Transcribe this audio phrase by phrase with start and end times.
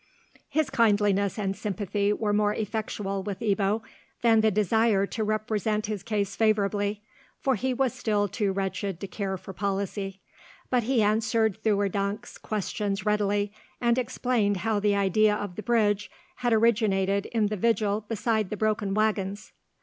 [0.49, 3.83] His kindliness and sympathy were more effectual with Ebbo
[4.23, 7.03] than the desire to represent his case favourably,
[7.39, 10.19] for he was still too wretched to care for policy;
[10.71, 16.51] but he answered Theurdank's questions readily, and explained how the idea of the bridge had
[16.51, 19.51] originated in the vigil beside the broken waggons.